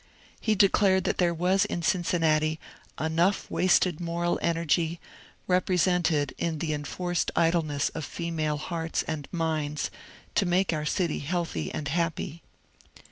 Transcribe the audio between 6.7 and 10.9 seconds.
enforced idleness of female hearts and minds, to make our